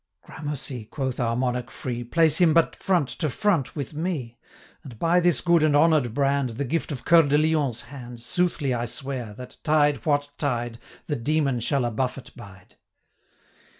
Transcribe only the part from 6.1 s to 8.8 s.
brand, The gift of Coeur de Lion's hand, 415 Soothly